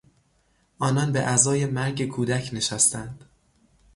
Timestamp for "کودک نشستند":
2.07-3.25